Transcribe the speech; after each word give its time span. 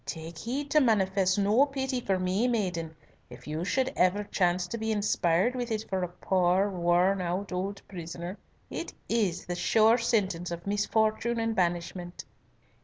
"Take 0.03 0.39
heed 0.39 0.71
to 0.71 0.79
manifest 0.81 1.37
no 1.37 1.63
pity 1.67 2.01
for 2.01 2.17
me, 2.17 2.47
maiden, 2.47 2.95
if 3.29 3.45
you 3.45 3.63
should 3.63 3.93
ever 3.95 4.23
chance 4.23 4.65
to 4.65 4.79
be 4.79 4.91
inspired 4.91 5.53
with 5.55 5.69
it 5.71 5.85
for 5.87 6.01
a 6.01 6.07
poor 6.07 6.71
worn 6.71 7.21
out 7.21 7.51
old 7.51 7.83
prisoner. 7.87 8.39
It 8.71 8.93
is 9.07 9.45
the 9.45 9.53
sure 9.55 9.99
sentence 9.99 10.49
of 10.49 10.65
misfortune 10.65 11.39
and 11.39 11.55
banishment." 11.55 12.25